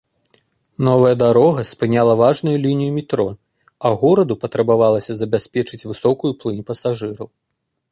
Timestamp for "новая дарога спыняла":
0.87-2.15